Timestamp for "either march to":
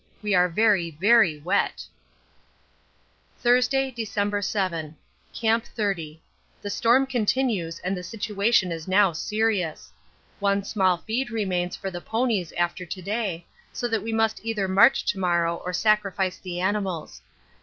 14.43-15.19